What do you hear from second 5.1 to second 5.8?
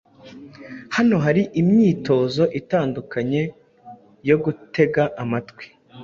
amatwi